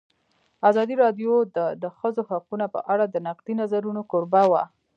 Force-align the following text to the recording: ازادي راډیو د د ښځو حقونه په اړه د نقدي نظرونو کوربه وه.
ازادي 0.69 0.95
راډیو 1.03 1.33
د 1.55 1.57
د 1.81 1.85
ښځو 1.97 2.21
حقونه 2.29 2.65
په 2.75 2.79
اړه 2.93 3.05
د 3.07 3.15
نقدي 3.27 3.53
نظرونو 3.61 4.01
کوربه 4.11 4.41
وه. 4.51 4.63